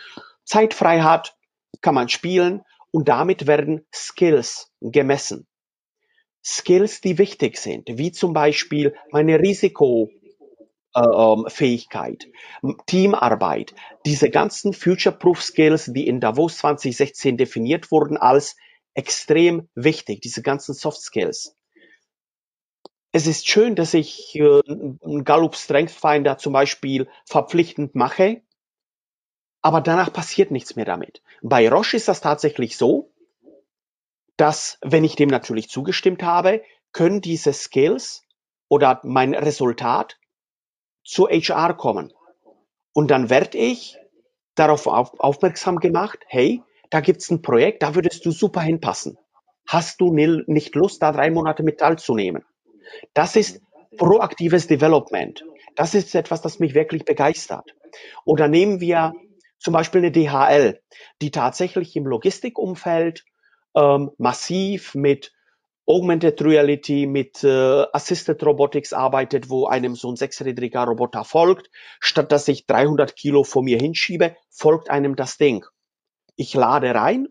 Zeit 0.50 0.74
frei 0.74 1.02
hat, 1.02 1.38
kann 1.82 1.94
man 1.94 2.10
spielen 2.10 2.64
und 2.92 3.08
damit 3.08 3.46
werden 3.46 3.86
Skills 3.94 4.72
gemessen. 4.82 5.46
Skills, 6.44 7.02
die 7.02 7.20
wichtig 7.20 7.58
sind, 7.58 7.88
wie 7.88 8.12
zum 8.12 8.34
Beispiel 8.34 8.96
meine 9.12 9.40
Risikofähigkeit, 9.40 12.26
ähm, 12.64 12.78
Teamarbeit, 12.88 13.76
diese 14.08 14.32
ganzen 14.32 14.74
Future-Proof 14.74 15.44
Skills, 15.44 15.92
die 15.94 16.08
in 16.08 16.20
Davos 16.20 16.58
2016 16.58 17.38
definiert 17.38 17.92
wurden 17.92 18.18
als 18.18 18.56
extrem 18.96 19.70
wichtig, 19.76 20.22
diese 20.22 20.42
ganzen 20.42 20.74
Soft 20.74 21.02
Skills. 21.02 21.56
Es 23.12 23.28
ist 23.28 23.48
schön, 23.48 23.76
dass 23.76 23.94
ich 23.94 24.34
äh, 24.36 24.62
Gallup 25.24 25.56
Strength 25.56 25.92
Finder 25.92 26.40
zum 26.40 26.54
Beispiel 26.54 27.08
verpflichtend 27.28 27.94
mache, 27.94 28.42
aber 29.62 29.82
danach 29.82 30.12
passiert 30.14 30.52
nichts 30.52 30.76
mehr 30.76 30.86
damit. 30.86 31.22
Bei 31.42 31.68
Roche 31.70 31.98
ist 31.98 32.08
das 32.08 32.22
tatsächlich 32.22 32.78
so, 32.78 33.12
dass, 34.38 34.78
wenn 34.82 35.04
ich 35.04 35.16
dem 35.16 35.30
natürlich 35.30 35.70
zugestimmt 35.70 36.24
habe, 36.24 36.64
können 36.92 37.22
diese 37.22 37.52
Skills 37.52 38.26
oder 38.70 39.02
mein 39.04 39.34
Resultat 39.34 40.18
zu 41.04 41.28
HR 41.28 41.76
kommen. 41.76 42.14
Und 42.94 43.12
dann 43.12 43.30
werde 43.30 43.58
ich 43.58 43.98
darauf 44.56 44.88
auf, 44.88 45.20
aufmerksam 45.20 45.78
gemacht, 45.78 46.20
hey, 46.28 46.64
da 46.90 47.02
gibt's 47.02 47.30
ein 47.30 47.42
Projekt, 47.42 47.84
da 47.84 47.96
würdest 47.96 48.26
du 48.26 48.32
super 48.32 48.62
hinpassen. 48.62 49.18
Hast 49.68 50.02
du 50.02 50.12
nicht 50.12 50.74
Lust, 50.76 51.02
da 51.02 51.12
drei 51.12 51.30
Monate 51.30 51.64
mit 51.64 51.80
teilzunehmen? 51.80 52.44
Das 53.14 53.36
ist 53.36 53.62
proaktives 53.98 54.68
Development. 54.68 55.44
Das 55.76 55.94
ist 55.94 56.16
etwas, 56.16 56.42
das 56.42 56.60
mich 56.60 56.74
wirklich 56.74 57.06
begeistert. 57.06 57.76
Oder 58.26 58.48
nehmen 58.48 58.80
wir 58.80 59.14
zum 59.60 59.74
Beispiel 59.74 60.00
eine 60.00 60.12
DHL, 60.12 60.82
die 61.22 61.32
tatsächlich 61.32 61.96
im 61.96 62.08
Logistikumfeld 62.08 63.26
ähm, 63.76 64.12
massiv 64.18 64.96
mit 64.96 65.34
Augmented 65.86 66.42
Reality, 66.44 67.08
mit 67.08 67.44
äh, 67.44 67.86
Assisted 67.94 68.44
Robotics 68.46 68.94
arbeitet, 68.94 69.50
wo 69.50 69.66
einem 69.66 69.96
so 69.96 70.12
ein 70.12 70.16
sechsrädriger 70.16 70.84
Roboter 70.84 71.24
folgt. 71.24 71.72
Statt 72.00 72.32
dass 72.32 72.48
ich 72.48 72.68
300 72.68 73.16
Kilo 73.16 73.44
vor 73.44 73.64
mir 73.64 73.80
hinschiebe, 73.80 74.36
folgt 74.50 74.92
einem 74.92 75.16
das 75.16 75.38
Ding. 75.38 75.66
Ich 76.36 76.54
lade 76.54 76.94
rein 76.94 77.28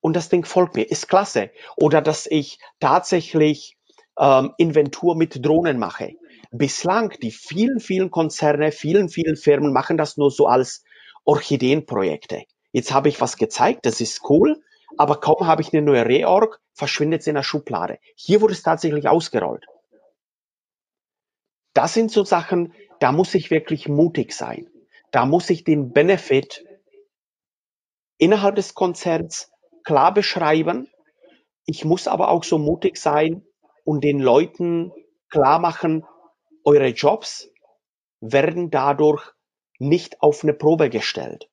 und 0.00 0.16
das 0.16 0.30
Ding 0.30 0.46
folgt 0.46 0.76
mir. 0.76 0.90
Ist 0.90 1.08
klasse. 1.08 1.50
Oder 1.76 2.00
dass 2.00 2.26
ich 2.26 2.58
tatsächlich 2.80 3.76
ähm, 4.18 4.52
Inventur 4.56 5.14
mit 5.14 5.44
Drohnen 5.44 5.78
mache. 5.78 6.14
Bislang 6.50 7.10
die 7.22 7.32
vielen, 7.32 7.80
vielen 7.80 8.10
Konzerne, 8.10 8.72
vielen, 8.72 9.08
vielen 9.08 9.36
Firmen 9.36 9.72
machen 9.72 9.98
das 9.98 10.16
nur 10.16 10.30
so 10.30 10.46
als 10.46 10.84
Orchideenprojekte. 11.24 12.44
Jetzt 12.72 12.92
habe 12.92 13.08
ich 13.08 13.20
was 13.20 13.36
gezeigt, 13.36 13.86
das 13.86 14.00
ist 14.00 14.28
cool, 14.28 14.62
aber 14.96 15.20
kaum 15.20 15.46
habe 15.46 15.62
ich 15.62 15.72
eine 15.72 15.82
neue 15.82 16.06
Reorg, 16.06 16.60
verschwindet 16.72 17.22
es 17.22 17.26
in 17.26 17.34
der 17.34 17.42
Schublade. 17.42 17.98
Hier 18.16 18.40
wurde 18.40 18.54
es 18.54 18.62
tatsächlich 18.62 19.08
ausgerollt. 19.08 19.64
Das 21.72 21.94
sind 21.94 22.10
so 22.10 22.24
Sachen, 22.24 22.72
da 23.00 23.12
muss 23.12 23.34
ich 23.34 23.50
wirklich 23.50 23.88
mutig 23.88 24.32
sein. 24.32 24.68
Da 25.10 25.26
muss 25.26 25.50
ich 25.50 25.64
den 25.64 25.92
Benefit 25.92 26.64
innerhalb 28.18 28.56
des 28.56 28.74
Konzerns 28.74 29.50
klar 29.84 30.14
beschreiben. 30.14 30.88
Ich 31.66 31.84
muss 31.84 32.06
aber 32.06 32.28
auch 32.28 32.44
so 32.44 32.58
mutig 32.58 32.96
sein, 32.96 33.44
und 33.84 34.02
den 34.02 34.18
Leuten 34.18 34.92
klar 35.28 35.58
machen, 35.58 36.04
eure 36.64 36.88
Jobs 36.88 37.50
werden 38.20 38.70
dadurch 38.70 39.32
nicht 39.78 40.20
auf 40.20 40.42
eine 40.42 40.52
Probe 40.52 40.90
gestellt. 40.90 41.48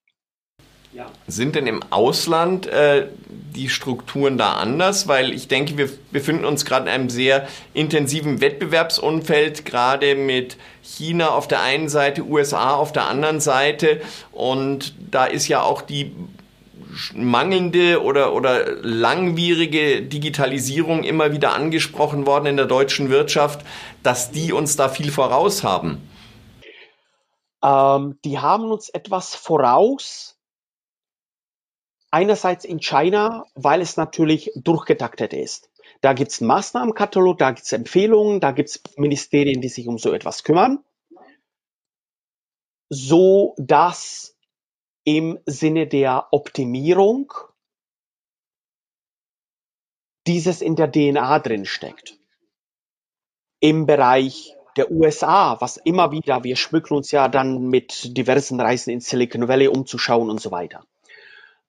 Ja. 0.94 1.10
Sind 1.26 1.56
denn 1.56 1.68
im 1.68 1.82
Ausland 1.90 2.68
äh, 2.68 3.08
die 3.56 3.70
Strukturen 3.70 4.38
da 4.38 4.56
anders? 4.56 5.08
Weil 5.08 5.32
ich 5.32 5.48
denke, 5.48 5.78
wir 5.78 5.90
befinden 6.12 6.44
uns 6.44 6.66
gerade 6.66 6.88
in 6.88 6.92
einem 6.92 7.10
sehr 7.10 7.48
intensiven 7.74 8.42
Wettbewerbsumfeld, 8.42 9.64
gerade 9.64 10.16
mit 10.16 10.58
China 10.82 11.30
auf 11.30 11.48
der 11.48 11.62
einen 11.62 11.88
Seite, 11.88 12.26
USA 12.26 12.74
auf 12.74 12.92
der 12.92 13.08
anderen 13.08 13.40
Seite. 13.40 14.02
Und 14.34 14.94
da 15.12 15.26
ist 15.26 15.48
ja 15.48 15.62
auch 15.62 15.82
die 15.82 16.12
mangelnde 17.16 18.04
oder, 18.04 18.34
oder 18.34 18.66
langwierige 18.82 20.02
Digitalisierung 20.02 21.04
immer 21.04 21.32
wieder 21.32 21.54
angesprochen 21.54 22.26
worden 22.26 22.48
in 22.48 22.58
der 22.58 22.66
deutschen 22.66 23.10
Wirtschaft, 23.10 23.66
dass 24.04 24.32
die 24.32 24.52
uns 24.52 24.76
da 24.76 24.90
viel 24.90 25.10
voraus 25.10 25.64
haben? 25.64 26.02
Ähm, 27.64 28.20
die 28.26 28.40
haben 28.40 28.72
uns 28.72 28.90
etwas 28.90 29.36
voraus. 29.36 30.38
Einerseits 32.12 32.66
in 32.66 32.80
China, 32.80 33.46
weil 33.56 33.82
es 33.82 33.96
natürlich 33.96 34.52
durchgetaktet 34.56 35.34
ist. 35.34 35.72
Da 36.02 36.14
gibt 36.14 36.32
es 36.32 36.42
einen 36.42 36.48
Maßnahmenkatalog, 36.48 37.38
da 37.38 37.52
gibt 37.52 37.66
es 37.66 37.72
Empfehlungen, 37.72 38.40
da 38.40 38.52
gibt 38.52 38.70
es 38.70 38.84
Ministerien, 38.98 39.62
die 39.62 39.70
sich 39.70 39.88
um 39.88 39.98
so 39.98 40.12
etwas 40.12 40.44
kümmern, 40.44 40.84
so 42.90 43.56
dass 43.58 44.36
im 45.04 45.40
Sinne 45.46 45.88
der 45.88 46.28
Optimierung 46.32 47.32
dieses 50.28 50.62
in 50.62 50.76
der 50.76 50.92
DNA 50.92 51.40
drin 51.40 51.66
steckt. 51.66 52.18
Im 53.60 53.86
Bereich 53.86 54.56
der 54.78 54.92
USA, 54.92 55.60
was 55.60 55.78
immer 55.78 56.12
wieder, 56.12 56.44
wir 56.44 56.56
schmücken 56.56 56.96
uns 56.96 57.12
ja 57.12 57.28
dann 57.28 57.68
mit 57.68 58.18
diversen 58.18 58.60
Reisen 58.60 58.92
in 58.92 59.00
Silicon 59.00 59.48
Valley 59.48 59.68
umzuschauen 59.68 60.30
und 60.30 60.42
so 60.42 60.52
weiter. 60.52 60.84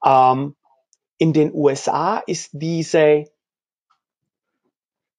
Ähm, 0.04 0.56
in 1.18 1.32
den 1.32 1.52
USA 1.54 2.18
ist 2.18 2.50
diese 2.52 3.26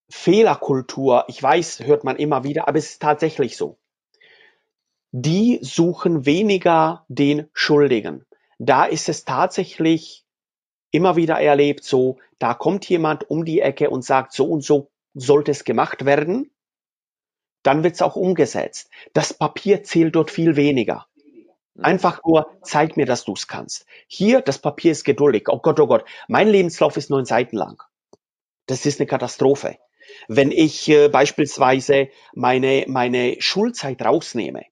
Fehlerkultur, 0.10 1.26
ich 1.28 1.42
weiß, 1.42 1.82
hört 1.82 2.04
man 2.04 2.18
immer 2.18 2.44
wieder, 2.44 2.68
aber 2.68 2.78
es 2.78 2.92
ist 2.92 3.02
tatsächlich 3.02 3.58
so 3.58 3.78
die 5.14 5.60
suchen 5.62 6.26
weniger 6.26 7.06
den 7.08 7.48
Schuldigen. 7.54 8.26
Da 8.58 8.86
ist 8.86 9.10
es 9.10 9.26
tatsächlich 9.26 10.26
immer 10.90 11.16
wieder 11.16 11.40
erlebt 11.40 11.84
so, 11.84 12.18
da 12.40 12.56
kommt 12.56 12.90
jemand 12.90 13.30
um 13.30 13.46
die 13.46 13.62
Ecke 13.62 13.92
und 13.92 14.04
sagt, 14.04 14.34
so 14.34 14.46
und 14.46 14.64
so 14.64 14.90
sollte 15.14 15.52
es 15.52 15.66
gemacht 15.66 16.06
werden. 16.06 16.50
Dann 17.64 17.84
wird 17.84 17.96
es 17.96 18.02
auch 18.02 18.16
umgesetzt. 18.16 18.90
Das 19.14 19.34
Papier 19.34 19.84
zählt 19.84 20.16
dort 20.16 20.32
viel 20.32 20.56
weniger. 20.56 21.08
Mhm. 21.74 21.86
Einfach 21.86 22.22
nur, 22.26 22.48
zeig 22.62 22.98
mir, 22.98 23.06
dass 23.06 23.26
du 23.26 23.34
es 23.34 23.48
kannst. 23.48 23.86
Hier, 24.08 24.42
das 24.42 24.60
Papier 24.60 24.92
ist 24.92 25.04
geduldig. 25.04 25.48
Oh 25.50 25.60
Gott, 25.60 25.80
oh 25.80 25.88
Gott, 25.88 26.06
mein 26.28 26.48
Lebenslauf 26.48 26.98
ist 26.98 27.10
neun 27.10 27.26
Seiten 27.26 27.58
lang. 27.58 27.82
Das 28.68 28.86
ist 28.86 29.00
eine 29.00 29.08
Katastrophe. 29.08 29.78
Wenn 30.28 30.52
ich 30.52 30.88
äh, 30.90 31.10
beispielsweise 31.10 32.10
meine, 32.34 32.86
meine 32.88 33.38
Schulzeit 33.40 34.02
rausnehme, 34.04 34.64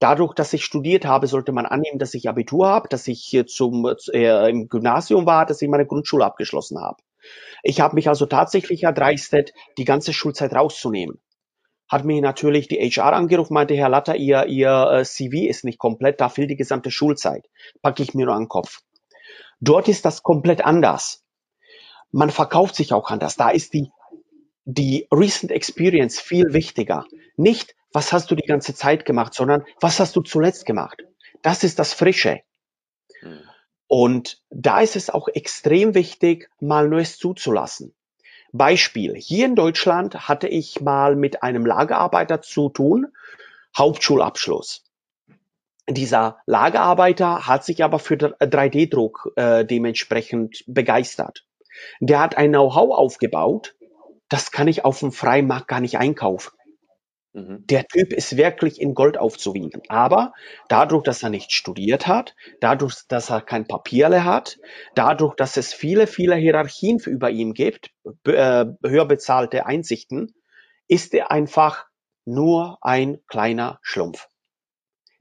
dadurch, 0.00 0.34
dass 0.34 0.52
ich 0.52 0.64
studiert 0.64 1.04
habe, 1.04 1.26
sollte 1.26 1.52
man 1.52 1.66
annehmen, 1.66 1.98
dass 1.98 2.14
ich 2.14 2.28
Abitur 2.28 2.66
habe, 2.66 2.88
dass 2.88 3.08
ich 3.08 3.32
äh, 3.34 3.46
zum, 3.46 3.86
äh, 4.12 4.50
im 4.50 4.68
Gymnasium 4.68 5.26
war, 5.26 5.46
dass 5.46 5.62
ich 5.62 5.68
meine 5.68 5.86
Grundschule 5.86 6.24
abgeschlossen 6.24 6.80
habe. 6.80 7.02
Ich 7.62 7.80
habe 7.80 7.94
mich 7.94 8.08
also 8.08 8.26
tatsächlich 8.26 8.82
erdreistet, 8.82 9.54
die 9.78 9.86
ganze 9.86 10.12
Schulzeit 10.12 10.52
rauszunehmen. 10.52 11.20
Hat 11.94 12.04
mir 12.04 12.20
natürlich 12.20 12.66
die 12.66 12.80
HR 12.80 13.12
angerufen, 13.12 13.54
meinte, 13.54 13.76
Herr 13.76 13.88
Latter, 13.88 14.16
Ihr, 14.16 14.46
Ihr 14.46 14.90
äh, 14.90 15.04
CV 15.04 15.48
ist 15.48 15.62
nicht 15.62 15.78
komplett, 15.78 16.20
da 16.20 16.28
fehlt 16.28 16.50
die 16.50 16.56
gesamte 16.56 16.90
Schulzeit. 16.90 17.48
Packe 17.82 18.02
ich 18.02 18.14
mir 18.14 18.26
nur 18.26 18.34
an 18.34 18.42
den 18.42 18.48
Kopf. 18.48 18.80
Dort 19.60 19.86
ist 19.86 20.04
das 20.04 20.24
komplett 20.24 20.64
anders. 20.64 21.22
Man 22.10 22.30
verkauft 22.30 22.74
sich 22.74 22.92
auch 22.92 23.12
anders. 23.12 23.36
Da 23.36 23.50
ist 23.50 23.74
die, 23.74 23.92
die 24.64 25.06
Recent 25.12 25.52
Experience 25.52 26.18
viel 26.18 26.52
wichtiger. 26.52 27.06
Nicht, 27.36 27.76
was 27.92 28.12
hast 28.12 28.28
du 28.28 28.34
die 28.34 28.42
ganze 28.42 28.74
Zeit 28.74 29.04
gemacht, 29.04 29.32
sondern 29.32 29.64
was 29.80 30.00
hast 30.00 30.16
du 30.16 30.22
zuletzt 30.22 30.66
gemacht? 30.66 31.04
Das 31.42 31.62
ist 31.62 31.78
das 31.78 31.92
Frische. 31.92 32.40
Hm. 33.20 33.38
Und 33.86 34.42
da 34.50 34.80
ist 34.80 34.96
es 34.96 35.10
auch 35.10 35.28
extrem 35.28 35.94
wichtig, 35.94 36.50
mal 36.58 36.88
Neues 36.88 37.18
zuzulassen. 37.18 37.94
Beispiel. 38.54 39.16
Hier 39.16 39.46
in 39.46 39.56
Deutschland 39.56 40.28
hatte 40.28 40.46
ich 40.46 40.80
mal 40.80 41.16
mit 41.16 41.42
einem 41.42 41.66
Lagerarbeiter 41.66 42.40
zu 42.40 42.68
tun, 42.68 43.08
Hauptschulabschluss. 43.76 44.84
Dieser 45.88 46.38
Lagerarbeiter 46.46 47.46
hat 47.46 47.64
sich 47.64 47.82
aber 47.82 47.98
für 47.98 48.14
3D-Druck 48.14 49.32
äh, 49.36 49.64
dementsprechend 49.64 50.64
begeistert. 50.66 51.44
Der 52.00 52.20
hat 52.20 52.38
ein 52.38 52.50
Know-how 52.50 52.96
aufgebaut, 52.96 53.74
das 54.28 54.52
kann 54.52 54.68
ich 54.68 54.84
auf 54.84 55.00
dem 55.00 55.10
freien 55.10 55.48
Markt 55.48 55.68
gar 55.68 55.80
nicht 55.80 55.98
einkaufen. 55.98 56.56
Mhm. 57.34 57.66
Der 57.66 57.84
Typ 57.86 58.12
ist 58.12 58.36
wirklich 58.36 58.80
in 58.80 58.94
Gold 58.94 59.18
aufzuwiegen. 59.18 59.82
Aber 59.88 60.32
dadurch, 60.68 61.02
dass 61.02 61.22
er 61.22 61.30
nicht 61.30 61.52
studiert 61.52 62.06
hat, 62.06 62.34
dadurch, 62.60 62.94
dass 63.08 63.30
er 63.30 63.40
kein 63.40 63.66
Papierle 63.66 64.24
hat, 64.24 64.58
dadurch, 64.94 65.34
dass 65.34 65.56
es 65.56 65.74
viele, 65.74 66.06
viele 66.06 66.36
Hierarchien 66.36 66.98
über 67.00 67.30
ihn 67.30 67.52
gibt, 67.52 67.90
äh, 68.26 68.66
höher 68.84 69.04
bezahlte 69.06 69.66
Einsichten, 69.66 70.32
ist 70.86 71.12
er 71.12 71.32
einfach 71.32 71.86
nur 72.24 72.78
ein 72.82 73.18
kleiner 73.26 73.80
Schlumpf. 73.82 74.28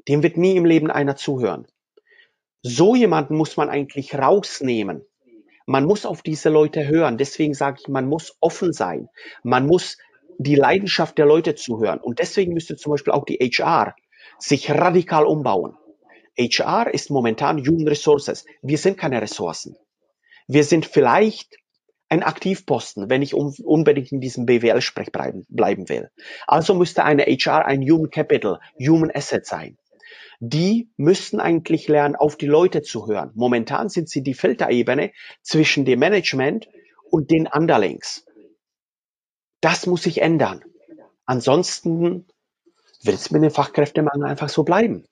Dem 0.08 0.22
wird 0.22 0.38
nie 0.38 0.56
im 0.56 0.66
Leben 0.66 0.92
einer 0.92 1.16
zuhören. 1.16 1.68
So 2.62 2.96
jemanden 2.96 3.36
muss 3.36 3.58
man 3.58 3.70
eigentlich 3.70 4.16
rausnehmen. 4.16 5.04
Man 5.66 5.86
muss 5.86 6.06
auf 6.06 6.22
diese 6.22 6.50
Leute 6.50 6.88
hören. 6.88 7.18
Deswegen 7.18 7.54
sage 7.54 7.80
ich, 7.82 7.88
man 7.88 8.08
muss 8.08 8.38
offen 8.40 8.72
sein. 8.72 9.10
Man 9.44 9.66
muss 9.66 9.98
die 10.38 10.56
Leidenschaft 10.56 11.18
der 11.18 11.26
Leute 11.26 11.56
zuhören. 11.56 12.00
Und 12.00 12.20
deswegen 12.20 12.54
müsste 12.54 12.76
zum 12.76 12.92
Beispiel 12.92 13.14
auch 13.14 13.26
die 13.26 13.38
HR 13.38 13.96
sich 14.40 14.70
radikal 14.72 15.26
umbauen. 15.26 15.76
HR 16.38 16.94
ist 16.94 17.10
momentan 17.12 17.60
Human 17.60 17.88
Resources. 17.88 18.46
Wir 18.62 18.78
sind 18.78 18.98
keine 18.98 19.22
Ressourcen. 19.22 19.76
Wir 20.48 20.64
sind 20.64 20.86
vielleicht 20.86 21.58
ein 22.10 22.24
Aktivposten, 22.24 23.10
wenn 23.10 23.22
ich 23.22 23.34
unbedingt 23.34 24.12
in 24.12 24.20
diesem 24.20 24.46
BWL-Sprech 24.46 25.12
bleiben, 25.12 25.46
bleiben 25.50 25.90
will. 25.90 26.10
Also 26.48 26.76
müsste 26.76 27.04
eine 27.04 27.24
HR 27.24 27.66
ein 27.66 27.82
Human 27.82 28.10
Capital, 28.10 28.60
Human 28.80 29.12
Asset 29.14 29.46
sein. 29.46 29.78
Die 30.40 30.90
müssten 30.98 31.40
eigentlich 31.40 31.88
lernen, 31.88 32.16
auf 32.16 32.36
die 32.36 32.48
Leute 32.48 32.82
zu 32.82 33.08
hören. 33.08 33.32
Momentan 33.34 33.90
sind 33.90 34.10
sie 34.10 34.22
die 34.22 34.34
Filterebene 34.34 35.12
zwischen 35.42 35.86
dem 35.86 36.00
Management 36.00 36.68
und 37.10 37.32
den 37.32 37.48
Underlings. 37.48 38.26
Das 39.64 39.86
muss 39.86 40.04
sich 40.04 40.22
ändern. 40.22 40.62
Ansonsten 41.26 42.28
wird 43.02 43.16
es 43.16 43.32
mit 43.32 43.44
dem 43.44 43.50
Fachkräftemangel 43.50 44.26
einfach 44.26 44.50
so 44.50 44.64
bleiben. 44.64 45.06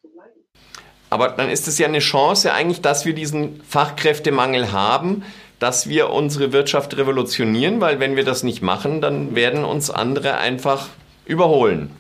Aber 1.10 1.30
dann 1.30 1.50
ist 1.50 1.70
es 1.70 1.78
ja 1.78 1.88
eine 1.88 2.00
Chance 2.00 2.54
eigentlich, 2.54 2.82
dass 2.82 3.06
wir 3.06 3.14
diesen 3.14 3.64
Fachkräftemangel 3.64 4.74
haben, 4.74 5.24
dass 5.60 5.88
wir 5.88 6.10
unsere 6.10 6.52
Wirtschaft 6.52 6.98
revolutionieren, 6.98 7.80
weil 7.80 8.02
wenn 8.02 8.18
wir 8.18 8.26
das 8.26 8.44
nicht 8.44 8.62
machen, 8.62 9.00
dann 9.00 9.36
werden 9.36 9.64
uns 9.64 9.90
andere 9.90 10.36
einfach 10.36 10.90
überholen. 11.26 11.96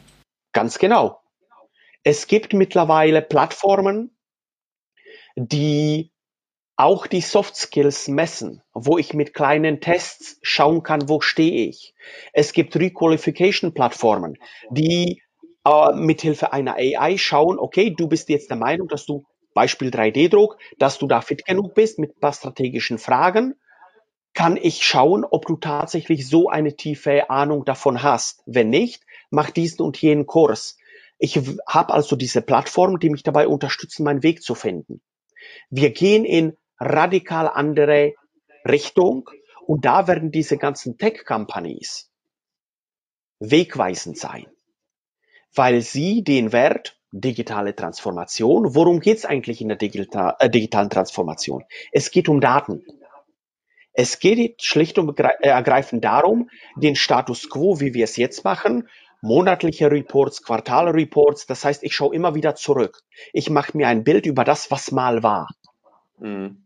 Ganz 0.52 0.78
genau. 0.78 1.22
Es 2.04 2.28
gibt 2.28 2.52
mittlerweile 2.52 3.22
Plattformen, 3.22 4.14
die 5.38 6.11
auch 6.82 7.06
die 7.06 7.22
Soft 7.22 7.56
Skills 7.56 8.08
messen, 8.08 8.63
wo 8.74 8.98
ich 8.98 9.13
mit 9.13 9.36
kleinen 9.36 9.82
Tests 9.82 10.39
schauen 10.41 10.82
kann, 10.82 11.08
wo 11.08 11.22
stehe 11.22 11.67
ich. 11.70 11.94
Es 12.34 12.54
gibt 12.54 12.76
Requalification-Plattformen, 12.76 14.39
die 14.72 15.22
äh, 15.63 15.94
mithilfe 15.94 16.54
einer 16.54 16.78
AI 16.78 17.20
schauen, 17.20 17.60
okay, 17.60 17.94
du 17.96 18.08
bist 18.08 18.30
jetzt 18.30 18.50
der 18.50 18.58
Meinung, 18.58 18.88
dass 18.88 19.06
du, 19.06 19.24
Beispiel 19.54 19.89
3D-Druck, 19.89 20.58
dass 20.80 20.98
du 20.98 21.08
da 21.08 21.22
fit 21.22 21.46
genug 21.46 21.76
bist 21.76 22.00
mit 22.00 22.20
paar 22.20 22.34
strategischen 22.34 22.98
Fragen, 22.98 23.54
kann 24.34 24.58
ich 24.58 24.84
schauen, 24.84 25.24
ob 25.24 25.46
du 25.46 25.58
tatsächlich 25.58 26.28
so 26.28 26.50
eine 26.50 26.76
tiefe 26.76 27.30
Ahnung 27.30 27.63
davon 27.63 28.02
hast. 28.02 28.41
Wenn 28.48 28.70
nicht, 28.70 29.04
mach 29.30 29.52
diesen 29.52 29.84
und 29.84 30.02
jenen 30.02 30.26
Kurs. 30.26 30.78
Ich 31.20 31.39
habe 31.67 31.94
also 31.94 32.15
diese 32.15 32.41
Plattform, 32.41 32.98
die 32.98 33.12
mich 33.12 33.22
dabei 33.22 33.48
unterstützen, 33.48 34.04
meinen 34.04 34.24
Weg 34.24 34.41
zu 34.41 34.56
finden. 34.56 35.02
Wir 35.70 35.91
gehen 35.91 36.26
in 36.26 36.58
radikal 36.82 37.48
andere 37.48 38.13
Richtung 38.67 39.30
und 39.67 39.86
da 39.86 40.08
werden 40.08 40.32
diese 40.32 40.58
ganzen 40.58 40.98
Tech-Companies 40.98 42.12
wegweisend 43.39 44.17
sein, 44.17 44.48
weil 45.56 45.82
sie 45.82 46.24
den 46.24 46.52
Wert 46.52 46.98
digitale 47.12 47.76
Transformation, 47.76 48.76
worum 48.76 49.00
geht 49.00 49.17
es 49.17 49.26
eigentlich 49.26 49.62
in 49.62 49.67
der 49.67 49.78
digital, 49.78 50.36
äh, 50.39 50.50
digitalen 50.50 50.89
Transformation? 50.89 51.63
Es 51.91 52.12
geht 52.12 52.30
um 52.30 52.39
Daten. 52.39 52.84
Es 53.94 54.20
geht 54.20 54.63
schlicht 54.63 54.98
und 54.98 55.20
äh, 55.20 55.30
ergreifend 55.41 56.04
darum, 56.04 56.50
den 56.76 56.96
Status 56.96 57.50
quo, 57.50 57.80
wie 57.80 57.94
wir 57.94 58.06
es 58.06 58.15
jetzt 58.15 58.46
machen, 58.46 58.88
monatliche 59.22 59.91
Reports, 59.91 60.44
Quartalreports, 60.44 61.46
das 61.46 61.65
heißt, 61.65 61.84
ich 61.84 61.94
schaue 61.94 62.15
immer 62.15 62.34
wieder 62.34 62.56
zurück. 62.56 63.04
Ich 63.34 63.50
mache 63.50 63.78
mir 63.78 63.88
ein 63.88 64.04
Bild 64.04 64.26
über 64.26 64.44
das, 64.44 64.72
was 64.72 64.91
mal 64.91 65.22
war. 65.22 65.48
Mhm 66.20 66.61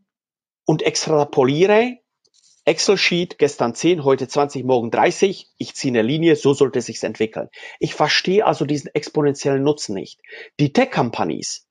und 0.66 0.82
extrapoliere 0.82 1.98
Excel-Sheet, 2.66 3.38
gestern 3.38 3.76
10, 3.76 4.02
heute 4.02 4.26
20, 4.26 4.64
morgen 4.64 4.90
30. 4.90 5.48
Ich 5.56 5.76
ziehe 5.76 5.92
eine 5.92 6.02
Linie, 6.02 6.34
so 6.34 6.52
sollte 6.52 6.80
es 6.80 6.86
sich 6.86 7.00
entwickeln. 7.04 7.48
Ich 7.78 7.94
verstehe 7.94 8.44
also 8.44 8.64
diesen 8.64 8.92
exponentiellen 8.92 9.62
Nutzen 9.62 9.94
nicht. 9.94 10.20
Die 10.58 10.72
Tech-Companies, 10.72 11.68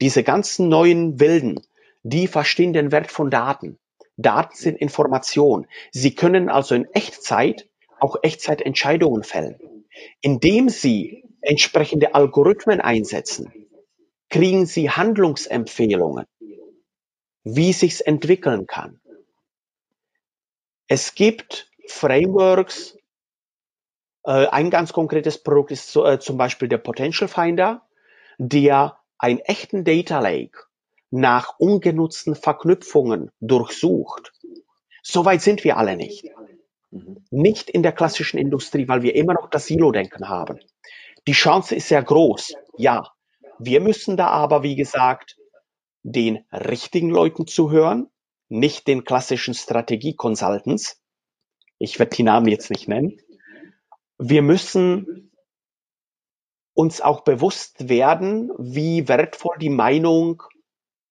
diese 0.00 0.22
ganzen 0.22 0.70
neuen 0.70 1.20
Wilden, 1.20 1.60
die 2.02 2.26
verstehen 2.26 2.72
den 2.72 2.92
Wert 2.92 3.12
von 3.12 3.30
Daten. 3.30 3.78
Daten 4.16 4.56
sind 4.56 4.76
Information. 4.76 5.66
Sie 5.90 6.14
können 6.14 6.48
also 6.48 6.74
in 6.74 6.86
Echtzeit 6.94 7.68
auch 8.00 8.16
Echtzeitentscheidungen 8.22 9.24
fällen. 9.24 9.84
Indem 10.22 10.70
sie 10.70 11.24
entsprechende 11.42 12.14
Algorithmen 12.14 12.80
einsetzen, 12.80 13.52
kriegen 14.30 14.64
sie 14.64 14.88
Handlungsempfehlungen 14.88 16.24
wie 17.44 17.72
sich's 17.72 18.00
entwickeln 18.00 18.66
kann. 18.66 19.00
Es 20.86 21.14
gibt 21.14 21.70
Frameworks, 21.86 22.96
äh, 24.24 24.46
ein 24.46 24.70
ganz 24.70 24.92
konkretes 24.92 25.42
Produkt 25.42 25.72
ist 25.72 25.90
so, 25.90 26.06
äh, 26.06 26.18
zum 26.18 26.36
Beispiel 26.36 26.68
der 26.68 26.78
Potential 26.78 27.28
Finder, 27.28 27.82
der 28.38 28.98
einen 29.18 29.40
echten 29.40 29.84
Data 29.84 30.20
Lake 30.20 30.58
nach 31.10 31.58
ungenutzten 31.58 32.34
Verknüpfungen 32.34 33.30
durchsucht. 33.40 34.32
Soweit 35.02 35.42
sind 35.42 35.64
wir 35.64 35.76
alle 35.76 35.96
nicht. 35.96 36.24
Nicht 37.30 37.70
in 37.70 37.82
der 37.82 37.92
klassischen 37.92 38.38
Industrie, 38.38 38.88
weil 38.88 39.02
wir 39.02 39.14
immer 39.14 39.34
noch 39.34 39.48
das 39.50 39.66
Silo-Denken 39.66 40.28
haben. 40.28 40.60
Die 41.26 41.32
Chance 41.32 41.74
ist 41.74 41.88
sehr 41.88 42.02
groß, 42.02 42.54
ja. 42.76 43.12
Wir 43.58 43.80
müssen 43.80 44.16
da 44.16 44.28
aber, 44.28 44.62
wie 44.62 44.76
gesagt, 44.76 45.36
den 46.02 46.44
richtigen 46.52 47.10
Leuten 47.10 47.46
zu 47.46 47.70
hören, 47.70 48.08
nicht 48.48 48.86
den 48.86 49.04
klassischen 49.04 49.54
Strategie-Consultants. 49.54 51.00
Ich 51.78 51.98
werde 51.98 52.16
die 52.16 52.22
Namen 52.22 52.48
jetzt 52.48 52.70
nicht 52.70 52.88
nennen. 52.88 53.18
Wir 54.18 54.42
müssen 54.42 55.32
uns 56.74 57.00
auch 57.00 57.22
bewusst 57.22 57.88
werden, 57.88 58.50
wie 58.58 59.08
wertvoll 59.08 59.56
die 59.58 59.70
Meinung 59.70 60.42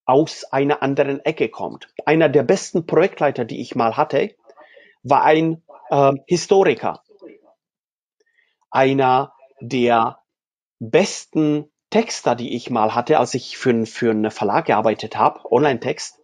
aus 0.06 0.44
einer 0.46 0.82
anderen 0.82 1.20
Ecke 1.20 1.50
kommt. 1.50 1.88
Einer 2.06 2.30
der 2.30 2.44
besten 2.44 2.86
Projektleiter, 2.86 3.46
die 3.46 3.62
ich 3.62 3.76
mal 3.76 3.98
hatte, 3.98 4.36
war 5.04 5.24
ein 5.24 5.64
äh, 5.90 6.14
Historiker. 6.28 7.04
Einer, 8.70 9.34
der 9.60 10.20
besten 10.80 11.71
Texter, 11.92 12.36
die 12.36 12.56
ich 12.56 12.70
mal 12.70 12.96
hatte, 12.96 13.20
als 13.20 13.34
ich 13.36 13.58
für, 13.58 13.86
für 13.86 14.12
einen 14.12 14.32
Verlag 14.32 14.66
gearbeitet 14.66 15.18
habe, 15.18 15.52
Online-Text, 15.52 16.20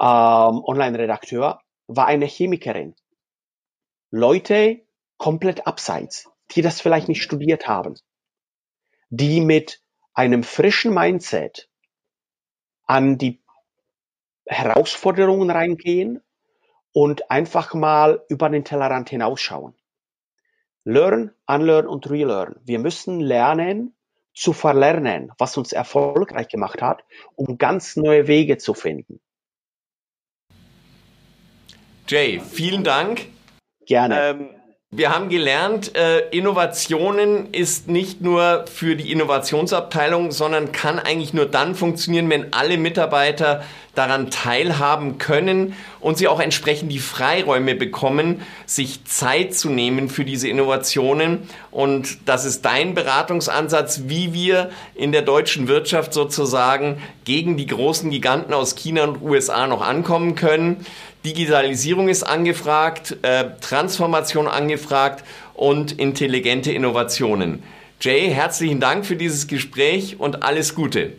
ähm, 0.00 0.64
Online-Redakteur, 0.64 1.60
war 1.88 2.06
eine 2.06 2.26
Chemikerin. 2.26 2.94
Leute 4.10 4.80
komplett 5.18 5.66
abseits, 5.66 6.30
die 6.52 6.62
das 6.62 6.80
vielleicht 6.80 7.08
nicht 7.08 7.22
studiert 7.22 7.68
haben, 7.68 7.94
die 9.10 9.40
mit 9.40 9.82
einem 10.14 10.44
frischen 10.44 10.94
Mindset 10.94 11.68
an 12.86 13.18
die 13.18 13.42
Herausforderungen 14.46 15.50
reingehen 15.50 16.22
und 16.92 17.30
einfach 17.30 17.74
mal 17.74 18.24
über 18.28 18.48
den 18.48 18.64
Tellerrand 18.64 19.10
hinausschauen. 19.10 19.74
Learn, 20.84 21.32
unlearn 21.46 21.86
und 21.86 22.08
relearn. 22.08 22.56
Wir 22.64 22.78
müssen 22.78 23.20
lernen 23.20 23.94
zu 24.34 24.52
verlernen, 24.52 25.32
was 25.38 25.56
uns 25.56 25.72
erfolgreich 25.72 26.48
gemacht 26.48 26.82
hat, 26.82 27.04
um 27.34 27.58
ganz 27.58 27.96
neue 27.96 28.26
Wege 28.26 28.58
zu 28.58 28.74
finden. 28.74 29.20
Jay, 32.08 32.40
vielen 32.40 32.82
Dank. 32.82 33.26
Gerne. 33.86 34.20
Ähm, 34.20 34.59
wir 34.92 35.14
haben 35.14 35.28
gelernt, 35.28 35.94
äh, 35.94 36.28
Innovationen 36.30 37.54
ist 37.54 37.86
nicht 37.86 38.22
nur 38.22 38.64
für 38.66 38.96
die 38.96 39.12
Innovationsabteilung, 39.12 40.32
sondern 40.32 40.72
kann 40.72 40.98
eigentlich 40.98 41.32
nur 41.32 41.46
dann 41.46 41.76
funktionieren, 41.76 42.28
wenn 42.28 42.52
alle 42.52 42.76
Mitarbeiter 42.76 43.62
daran 43.94 44.30
teilhaben 44.30 45.18
können 45.18 45.74
und 46.00 46.18
sie 46.18 46.26
auch 46.26 46.40
entsprechend 46.40 46.90
die 46.90 46.98
Freiräume 46.98 47.76
bekommen, 47.76 48.42
sich 48.66 49.04
Zeit 49.04 49.54
zu 49.54 49.68
nehmen 49.68 50.08
für 50.08 50.24
diese 50.24 50.48
Innovationen. 50.48 51.48
Und 51.70 52.28
das 52.28 52.44
ist 52.44 52.64
dein 52.64 52.94
Beratungsansatz, 52.94 54.02
wie 54.06 54.32
wir 54.32 54.70
in 54.96 55.12
der 55.12 55.22
deutschen 55.22 55.68
Wirtschaft 55.68 56.12
sozusagen 56.12 57.00
gegen 57.24 57.56
die 57.56 57.66
großen 57.66 58.10
Giganten 58.10 58.54
aus 58.54 58.74
China 58.74 59.04
und 59.04 59.22
USA 59.22 59.68
noch 59.68 59.82
ankommen 59.82 60.34
können. 60.34 60.84
Digitalisierung 61.24 62.08
ist 62.08 62.22
angefragt, 62.22 63.18
äh, 63.22 63.50
Transformation 63.60 64.48
angefragt 64.48 65.22
und 65.54 65.92
intelligente 65.92 66.72
Innovationen. 66.72 67.62
Jay, 68.00 68.30
herzlichen 68.30 68.80
Dank 68.80 69.04
für 69.04 69.16
dieses 69.16 69.46
Gespräch 69.46 70.18
und 70.18 70.42
alles 70.42 70.74
Gute. 70.74 71.12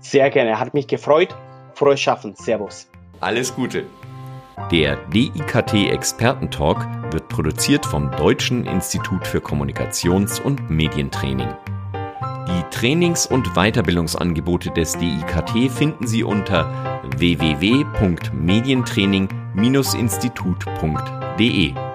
Sehr 0.00 0.30
gerne, 0.30 0.60
hat 0.60 0.74
mich 0.74 0.86
gefreut. 0.86 1.34
Frohes 1.74 2.00
Schaffen. 2.00 2.36
Servus. 2.36 2.86
Alles 3.20 3.52
Gute. 3.52 3.84
Der 4.70 4.96
DIKT 5.12 5.90
Expertentalk 5.90 6.86
wird 7.12 7.28
produziert 7.28 7.84
vom 7.84 8.12
Deutschen 8.12 8.64
Institut 8.66 9.26
für 9.26 9.38
Kommunikations- 9.38 10.40
und 10.40 10.70
Medientraining. 10.70 11.48
Die 12.48 12.62
Trainings- 12.70 13.26
und 13.26 13.54
Weiterbildungsangebote 13.54 14.70
des 14.70 14.96
DIKT 14.98 15.68
finden 15.70 16.06
Sie 16.06 16.22
unter 16.22 17.00
www.medientraining.de 17.16 19.47
institut.de 19.94 21.87